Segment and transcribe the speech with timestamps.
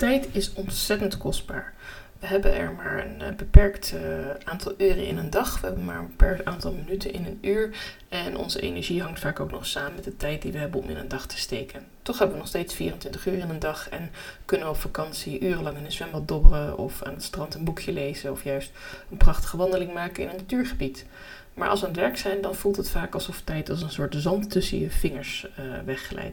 [0.00, 1.74] Tijd is ontzettend kostbaar.
[2.18, 5.60] We hebben er maar een eh, beperkt eh, aantal uren in een dag.
[5.60, 7.76] We hebben maar een beperkt aantal minuten in een uur.
[8.08, 10.88] En onze energie hangt vaak ook nog samen met de tijd die we hebben om
[10.88, 11.86] in een dag te steken.
[12.02, 14.10] Toch hebben we nog steeds 24 uur in een dag en
[14.44, 17.92] kunnen we op vakantie urenlang in een zwembad dobberen of aan het strand een boekje
[17.92, 18.72] lezen of juist
[19.10, 21.06] een prachtige wandeling maken in een natuurgebied.
[21.54, 23.90] Maar als we aan het werk zijn, dan voelt het vaak alsof tijd als een
[23.90, 26.26] soort zand tussen je vingers uh.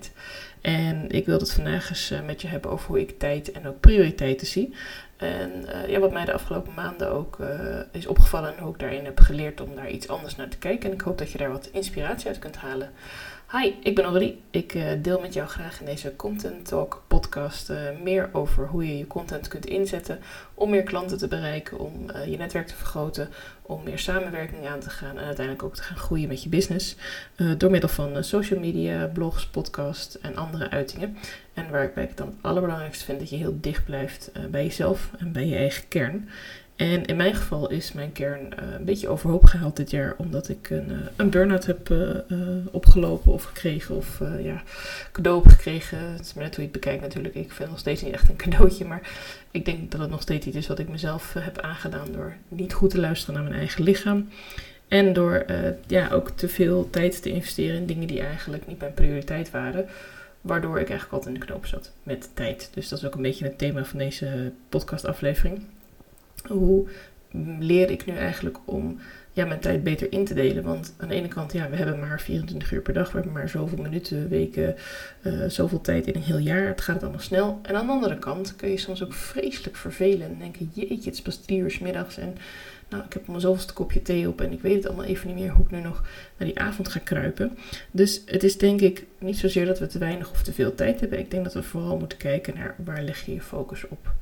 [0.62, 3.68] En ik wil het vandaag eens uh, met je hebben over hoe ik tijd en
[3.68, 4.74] ook prioriteiten zie.
[5.18, 7.38] En uh, ja, wat mij de afgelopen maanden ook
[7.92, 10.90] is opgevallen en hoe ik daarin heb geleerd om daar iets anders naar te kijken.
[10.90, 12.92] En ik hoop dat je daar wat inspiratie uit kunt halen.
[13.52, 14.42] Hi, ik ben Aurélie.
[14.50, 18.98] Ik deel met jou graag in deze Content Talk podcast uh, meer over hoe je
[18.98, 20.20] je content kunt inzetten
[20.54, 23.30] om meer klanten te bereiken, om uh, je netwerk te vergroten,
[23.62, 26.96] om meer samenwerking aan te gaan en uiteindelijk ook te gaan groeien met je business
[27.58, 31.18] door middel van social media, blogs, podcast en andere uitingen.
[31.54, 35.32] En waar ik dan het allerbelangrijkste vind dat je heel dicht blijft bij jezelf en
[35.32, 36.30] bij je eigen kern.
[36.78, 40.50] En in mijn geval is mijn kern uh, een beetje overhoop gehaald dit jaar, omdat
[40.50, 42.16] ik een, uh, een burn-out heb uh,
[42.72, 44.64] opgelopen of gekregen, of ja,
[45.12, 45.98] cadeau heb gekregen.
[46.12, 47.36] Het is maar net hoe je het bekijkt natuurlijk.
[47.36, 49.10] Ik vind nog steeds niet echt een cadeautje, maar
[49.52, 52.74] ik denk dat het nog steeds iets is wat ik mezelf heb aangedaan door niet
[52.74, 54.30] goed te luisteren naar mijn eigen lichaam.
[54.88, 55.46] En door
[55.88, 59.86] ja, ook te veel tijd te investeren in dingen die eigenlijk niet mijn prioriteit waren.
[60.42, 62.70] Waardoor ik eigenlijk altijd in de knoop zat met tijd.
[62.74, 65.62] Dus dat is ook een beetje het thema van deze podcastaflevering
[66.46, 66.88] hoe
[67.60, 69.00] leer ik nu eigenlijk om
[69.34, 70.64] ja, mijn tijd beter in te delen?
[70.64, 73.34] Want aan de ene kant, ja, we hebben maar 24 uur per dag, we hebben
[73.34, 74.76] maar zoveel minuten, weken,
[75.24, 76.68] uh, zoveel tijd in een heel jaar.
[76.68, 77.60] Het gaat allemaal snel.
[77.62, 81.14] En aan de andere kant kun je soms ook vreselijk vervelen en denken, jeetje, het
[81.14, 82.36] is pas drie uur middags en
[82.90, 85.38] nou, ik heb mijn zoveelste kopje thee op en ik weet het allemaal even niet
[85.38, 86.04] meer hoe ik nu nog
[86.38, 87.58] naar die avond ga kruipen.
[87.92, 91.00] Dus het is denk ik niet zozeer dat we te weinig of te veel tijd
[91.00, 91.20] hebben.
[91.20, 94.14] Ik denk dat we vooral moeten kijken naar waar leg je je focus op.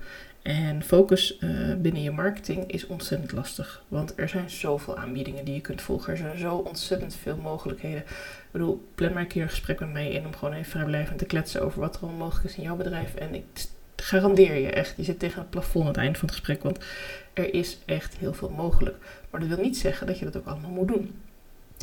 [0.41, 3.83] En focus uh, binnen je marketing is ontzettend lastig.
[3.87, 6.11] Want er zijn zoveel aanbiedingen die je kunt volgen.
[6.11, 7.99] Er zijn zo ontzettend veel mogelijkheden.
[7.99, 11.19] Ik bedoel, plan maar een keer een gesprek met mij in om gewoon even vrijblijvend
[11.19, 13.15] te kletsen over wat er allemaal mogelijk is in jouw bedrijf.
[13.15, 13.43] En ik
[14.05, 16.63] garandeer je echt, je zit tegen het plafond aan het eind van het gesprek.
[16.63, 16.79] Want
[17.33, 18.97] er is echt heel veel mogelijk.
[19.29, 21.15] Maar dat wil niet zeggen dat je dat ook allemaal moet doen.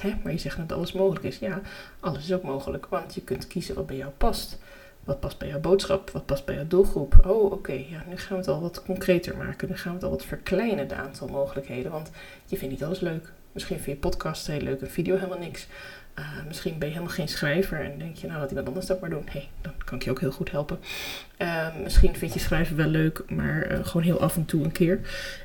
[0.00, 0.12] Hè?
[0.22, 1.38] Maar je zegt dat alles mogelijk is.
[1.38, 1.60] Ja,
[2.00, 2.86] alles is ook mogelijk.
[2.86, 4.58] Want je kunt kiezen wat bij jou past.
[5.04, 6.10] Wat past bij jouw boodschap?
[6.10, 7.26] Wat past bij jouw doelgroep?
[7.26, 9.68] Oh, oké, ja, nu gaan we het al wat concreter maken.
[9.68, 11.92] Nu gaan we het al wat verkleinen, de aantal mogelijkheden.
[11.92, 12.10] Want
[12.46, 13.32] je vindt niet alles leuk.
[13.52, 15.66] Misschien vind je podcast heel leuk, een video helemaal niks.
[16.18, 19.00] Uh, misschien ben je helemaal geen schrijver en denk je, nou laat iemand anders dat
[19.00, 19.26] maar doen.
[19.30, 20.78] Hey, dan kan ik je ook heel goed helpen.
[21.38, 24.72] Uh, misschien vind je schrijven wel leuk, maar uh, gewoon heel af en toe een
[24.72, 25.00] keer.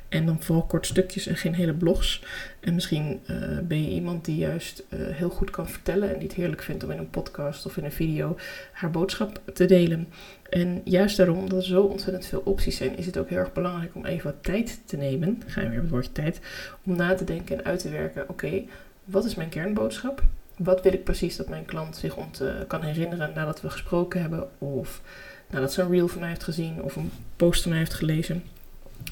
[0.08, 2.22] En dan vooral kort stukjes en geen hele blogs.
[2.60, 3.20] En misschien
[3.62, 6.90] ben je iemand die juist heel goed kan vertellen en die het heerlijk vindt om
[6.90, 8.36] in een podcast of in een video
[8.72, 10.08] haar boodschap te delen.
[10.50, 13.52] En juist daarom, omdat er zo ontzettend veel opties zijn, is het ook heel erg
[13.52, 15.42] belangrijk om even wat tijd te nemen.
[15.46, 16.40] Ga je weer op het woordje tijd.
[16.84, 18.62] Om na te denken en uit te werken, oké,
[19.04, 20.22] wat is mijn kernboodschap?
[20.58, 24.20] Wat wil ik precies dat mijn klant zich ont, uh, kan herinneren nadat we gesproken
[24.20, 25.02] hebben, of
[25.50, 28.42] nadat ze een reel van mij heeft gezien, of een post van mij heeft gelezen.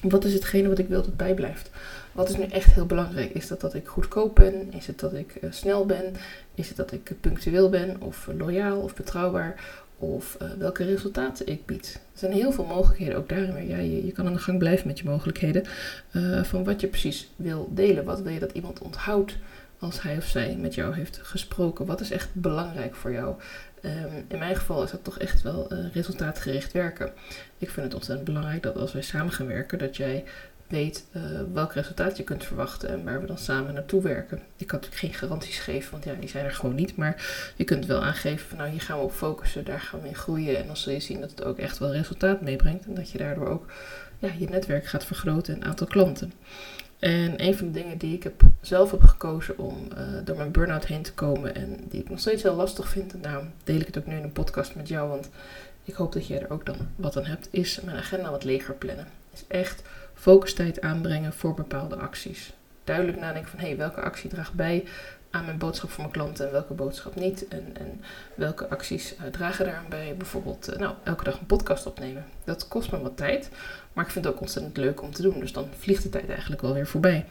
[0.01, 1.69] Wat is hetgene wat ik wil dat bijblijft?
[2.11, 3.31] Wat is nu echt heel belangrijk?
[3.31, 4.73] Is dat dat ik goedkoop ben?
[4.73, 6.13] Is het dat ik uh, snel ben?
[6.55, 8.01] Is het dat ik punctueel ben?
[8.01, 9.55] Of loyaal of betrouwbaar?
[9.99, 11.99] Of welke resultaten ik bied?
[12.13, 13.67] Er zijn heel veel mogelijkheden, ook daarin.
[13.67, 15.63] Ja, je, kan aan de gang blijven met je mogelijkheden.
[16.43, 18.03] Van wat je precies wil delen.
[18.03, 19.37] Wat wil je dat iemand onthoudt?
[19.79, 21.85] Als hij of zij met jou heeft gesproken.
[21.85, 23.35] Wat is echt belangrijk voor jou?
[23.81, 27.11] Um, in mijn geval is dat toch echt wel uh, resultaatgericht werken.
[27.57, 30.23] Ik vind het ontzettend belangrijk dat als wij samen gaan werken, dat jij
[30.67, 31.23] weet uh,
[31.53, 34.41] welk resultaat je kunt verwachten en waar we dan samen naartoe werken.
[34.57, 36.95] Ik kan natuurlijk geen garanties geven, want ja, die zijn er gewoon niet.
[36.95, 40.07] Maar je kunt wel aangeven van nou, hier gaan we op focussen, daar gaan we
[40.07, 40.57] in groeien.
[40.57, 42.85] En dan zul je zien dat het ook echt wel resultaat meebrengt.
[42.85, 43.65] En dat je daardoor ook
[44.19, 46.33] ja, je netwerk gaat vergroten en aantal klanten.
[46.99, 50.51] En een van de dingen die ik heb, zelf heb gekozen om uh, door mijn
[50.51, 53.79] burn-out heen te komen en die ik nog steeds heel lastig vind, en daarom deel
[53.79, 55.29] ik het ook nu in een podcast met jou, want
[55.83, 58.73] ik hoop dat je er ook dan wat aan hebt, is mijn agenda wat leger
[58.73, 59.07] plannen.
[59.33, 59.81] Is echt
[60.13, 62.53] focustijd aanbrengen voor bepaalde acties.
[62.83, 64.85] Duidelijk nadenken van hé, hey, welke actie draagt bij
[65.29, 67.47] aan mijn boodschap voor mijn klanten en welke boodschap niet.
[67.47, 68.01] En, en
[68.35, 70.15] welke acties uh, dragen daaraan bij.
[70.17, 72.25] Bijvoorbeeld, uh, nou, elke dag een podcast opnemen.
[72.47, 73.49] Dat kost me wat tijd,
[73.93, 75.39] maar ik vind het ook ontzettend leuk om te doen.
[75.39, 77.25] Dus dan vliegt de tijd eigenlijk wel weer voorbij.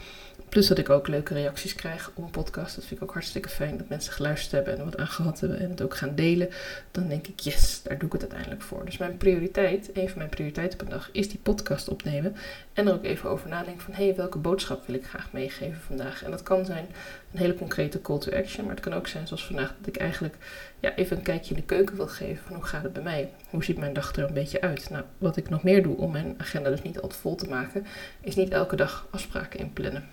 [0.48, 2.74] Plus dat ik ook leuke reacties krijg op een podcast.
[2.74, 3.78] Dat vind ik ook hartstikke fijn.
[3.78, 6.48] Dat mensen geluisterd hebben en er wat aan gehad hebben en het ook gaan delen.
[6.90, 8.84] Dan denk ik, yes, daar doe ik het uiteindelijk voor.
[8.84, 12.36] Dus mijn prioriteit, een van mijn prioriteiten op een dag, is die podcast opnemen.
[12.72, 15.80] En er ook even over nadenken van, hé, hey, welke boodschap wil ik graag meegeven
[15.86, 16.22] vandaag?
[16.24, 16.86] En dat kan zijn
[17.32, 18.64] een hele concrete call to action.
[18.64, 20.36] Maar het kan ook zijn zoals vandaag dat ik eigenlijk
[20.80, 23.30] ja, even een kijkje in de keuken wil geven van hoe gaat het bij mij?
[23.50, 24.90] Hoe ziet mijn dag er een beetje uit?
[24.90, 27.86] Nou, wat ik nog meer doe om mijn agenda dus niet altijd vol te maken,
[28.20, 30.04] is niet elke dag afspraken inplannen.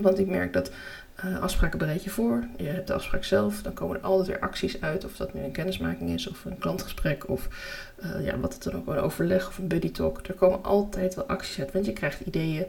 [0.00, 0.70] Want ik merk dat
[1.24, 2.44] uh, afspraken bereid je voor.
[2.56, 3.62] Je hebt de afspraak zelf.
[3.62, 5.04] Dan komen er altijd weer acties uit.
[5.04, 7.28] Of dat nu een kennismaking is of een klantgesprek.
[7.28, 7.48] Of
[8.04, 10.26] uh, ja, wat het dan ook een overleg of een buddy talk.
[10.26, 11.72] Er komen altijd wel acties uit.
[11.72, 12.66] Want je krijgt ideeën.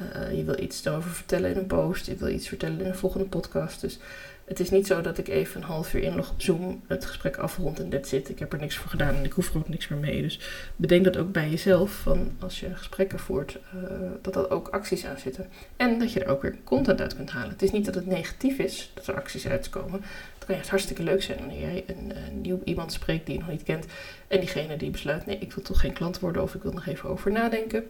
[0.00, 2.06] Uh, je wil iets erover vertellen in een post.
[2.06, 3.80] Je wil iets vertellen in een volgende podcast.
[3.80, 3.98] Dus
[4.46, 7.36] het is niet zo dat ik even een half uur inlog op Zoom, het gesprek
[7.36, 8.28] afrond en dat zit.
[8.28, 10.22] Ik heb er niks voor gedaan en ik hoef er ook niks meer mee.
[10.22, 10.40] Dus
[10.76, 13.82] bedenk dat ook bij jezelf, van als je gesprekken voert, uh,
[14.22, 15.48] dat er ook acties aan zitten.
[15.76, 17.50] En dat je er ook weer content uit kunt halen.
[17.50, 20.02] Het is niet dat het negatief is dat er acties uitkomen.
[20.34, 23.40] Het kan juist hartstikke leuk zijn wanneer jij een, een nieuw iemand spreekt die je
[23.40, 23.86] nog niet kent.
[24.28, 26.86] En diegene die besluit, nee, ik wil toch geen klant worden of ik wil nog
[26.86, 27.84] even over nadenken.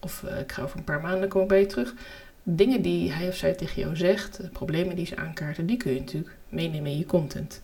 [0.00, 1.94] Of uh, ik ga over een paar maanden komen bij je terug
[2.42, 6.00] dingen die hij of zij tegen jou zegt, problemen die ze aankaarten, die kun je
[6.00, 7.60] natuurlijk meenemen in je content.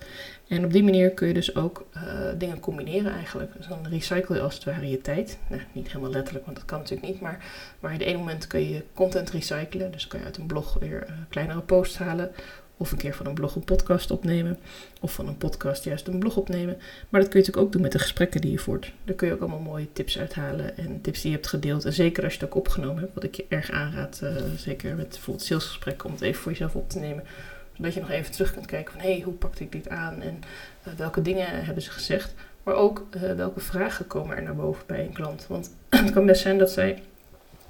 [0.48, 2.02] En op die manier kun je dus ook uh,
[2.38, 3.52] dingen combineren eigenlijk.
[3.56, 5.38] Dus dan recycle je als het ware je tijd.
[5.48, 7.20] Nou, niet helemaal letterlijk, want dat kan natuurlijk niet.
[7.20, 7.44] Maar,
[7.80, 9.92] maar in de ene moment kun je content recyclen.
[9.92, 12.30] Dus kun je uit een blog weer uh, kleinere posts halen.
[12.76, 14.58] Of een keer van een blog een podcast opnemen.
[15.00, 16.76] Of van een podcast juist een blog opnemen.
[17.08, 18.92] Maar dat kun je natuurlijk ook doen met de gesprekken die je voert.
[19.04, 20.76] Daar kun je ook allemaal mooie tips uithalen.
[20.76, 21.84] En tips die je hebt gedeeld.
[21.84, 23.14] En zeker als je het ook opgenomen hebt.
[23.14, 24.20] Wat ik je erg aanraad.
[24.22, 26.06] Uh, zeker met bijvoorbeeld salesgesprekken.
[26.06, 27.24] Om het even voor jezelf op te nemen.
[27.72, 29.02] Zodat je nog even terug kunt kijken van.
[29.02, 30.22] Hé, hey, hoe pakte ik dit aan?
[30.22, 30.40] En
[30.88, 32.34] uh, welke dingen hebben ze gezegd?
[32.62, 35.46] Maar ook uh, welke vragen komen er naar boven bij een klant.
[35.48, 37.02] Want het kan best zijn dat zij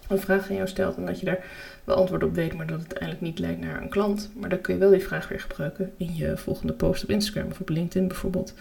[0.09, 0.97] een vraag aan jou stelt.
[0.97, 1.45] En dat je daar
[1.87, 4.31] wel antwoord op weet, maar dat het uiteindelijk niet leidt naar een klant.
[4.35, 7.51] Maar dan kun je wel die vraag weer gebruiken in je volgende post op Instagram
[7.51, 8.55] of op LinkedIn bijvoorbeeld.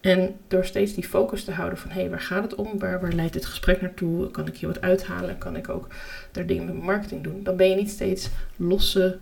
[0.00, 2.78] En door steeds die focus te houden van hé, hey, waar gaat het om?
[2.78, 4.30] Waar, waar leidt dit gesprek naartoe?
[4.30, 5.38] Kan ik hier wat uithalen?
[5.38, 5.86] Kan ik ook
[6.32, 7.42] daar dingen met marketing doen?
[7.42, 9.18] Dan ben je niet steeds losse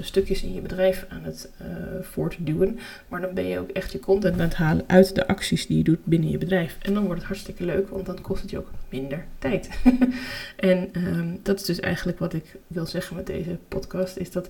[0.00, 1.66] stukjes in je bedrijf aan het uh,
[2.00, 2.78] voortduwen.
[3.08, 5.76] Maar dan ben je ook echt je content aan het halen uit de acties die
[5.76, 6.76] je doet binnen je bedrijf.
[6.80, 9.70] En dan wordt het hartstikke leuk, want dan kost het je ook minder tijd.
[10.56, 14.48] en um, dat is dus eigenlijk wat ik wil zeggen met deze podcast, is dat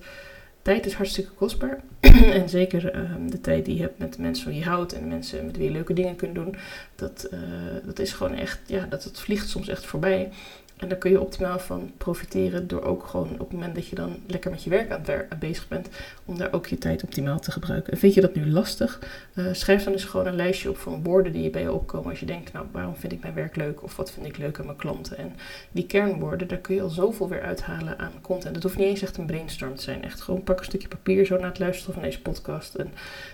[0.61, 1.79] tijd is hartstikke kostbaar.
[2.39, 5.07] en zeker um, de tijd die je hebt met de mensen van je houdt en
[5.07, 6.55] mensen met wie je leuke dingen kunt doen,
[6.95, 7.39] dat, uh,
[7.85, 10.29] dat is gewoon echt, ja, dat het vliegt soms echt voorbij.
[10.77, 13.95] En daar kun je optimaal van profiteren door ook gewoon op het moment dat je
[13.95, 15.89] dan lekker met je werk aan het bezig bent,
[16.25, 17.93] om daar ook je tijd optimaal te gebruiken.
[17.93, 18.99] En vind je dat nu lastig?
[19.33, 22.09] Uh, schrijf dan eens gewoon een lijstje op van woorden die je bij je opkomen
[22.09, 24.59] als je denkt, nou waarom vind ik mijn werk leuk of wat vind ik leuk
[24.59, 25.17] aan mijn klanten?
[25.17, 25.35] En
[25.71, 28.55] die kernwoorden, daar kun je al zoveel weer uithalen aan content.
[28.55, 30.03] Het hoeft niet eens echt een brainstorm te zijn.
[30.03, 32.91] Echt gewoon pak een stukje papier zo na het luisteren van deze podcast en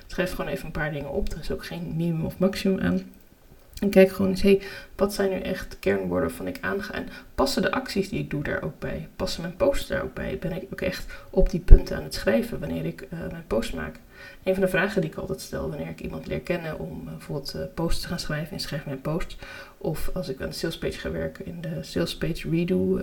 [0.07, 1.31] schrijf gewoon even een paar dingen op.
[1.31, 3.01] Er is ook geen minimum of maximum aan.
[3.79, 4.61] En kijk gewoon eens, hey,
[4.95, 6.93] wat zijn nu echt kernwoorden van ik aanga?
[6.93, 9.07] En passen de acties die ik doe daar ook bij?
[9.15, 10.37] Passen mijn posts daar ook bij?
[10.39, 13.73] Ben ik ook echt op die punten aan het schrijven wanneer ik uh, mijn post
[13.73, 13.99] maak?
[14.43, 17.11] Een van de vragen die ik altijd stel wanneer ik iemand leer kennen om uh,
[17.11, 19.35] bijvoorbeeld uh, posts te gaan schrijven en schrijf mijn post.
[19.77, 22.97] Of als ik aan de salespage ga werken in de salespage redo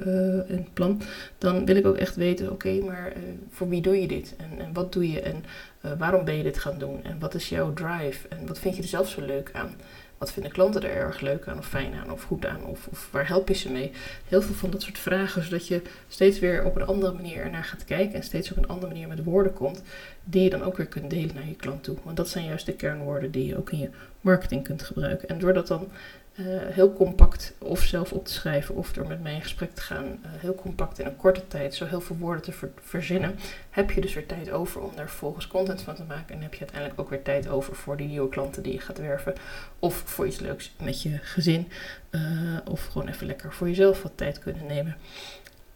[0.48, 1.02] in het plan.
[1.38, 3.12] Dan wil ik ook echt weten, oké, maar
[3.50, 4.34] voor wie doe je dit?
[4.36, 5.20] En, en wat doe je?
[5.20, 5.44] En
[5.98, 7.04] waarom ben je dit gaan doen?
[7.04, 8.28] En wat is jouw drive?
[8.28, 9.74] En wat vind je er zelf zo leuk aan?
[10.18, 12.64] Wat vinden klanten er erg leuk aan of fijn aan of goed aan?
[12.64, 13.92] Of, of, waar help je ze mee?
[14.28, 17.64] Heel veel van dat soort vragen, zodat je steeds weer op een andere manier ernaar
[17.64, 19.82] gaat kijken en steeds op een andere manier met woorden komt,
[20.24, 21.96] die je dan ook weer kunt delen naar je klant toe.
[22.02, 23.90] Want dat zijn juist de kernwoorden die je ook in je
[24.20, 25.28] marketing kunt gebruiken.
[25.28, 25.88] En door dat dan
[26.44, 30.04] heel compact of zelf op te schrijven of door met mij in gesprek te gaan,
[30.04, 33.38] uh, heel compact in een korte tijd zo heel veel woorden te ver verzinnen,
[33.70, 36.34] heb je dus weer tijd over om daar vervolgens content van te maken.
[36.34, 38.98] En heb je uiteindelijk ook weer tijd over voor die nieuwe klanten die je gaat
[38.98, 39.34] werven.
[39.78, 41.68] Of voor iets leuks met je gezin.
[42.10, 42.20] Uh,
[42.70, 44.96] of gewoon even lekker voor jezelf wat tijd kunnen nemen.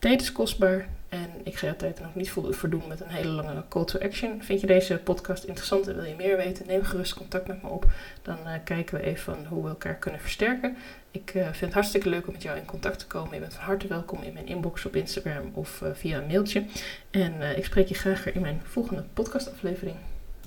[0.01, 3.65] Tijd is kostbaar en ik ga jouw tijd ook niet verdoen met een hele lange
[3.69, 4.43] call to action.
[4.43, 6.67] Vind je deze podcast interessant en wil je meer weten?
[6.67, 7.87] Neem gerust contact met me op.
[8.23, 10.77] Dan uh, kijken we even hoe we elkaar kunnen versterken.
[11.11, 13.35] Ik uh, vind het hartstikke leuk om met jou in contact te komen.
[13.35, 16.65] Je bent van harte welkom in mijn inbox op Instagram of uh, via een mailtje.
[17.11, 19.97] En ik spreek je graag weer in mijn volgende podcastaflevering.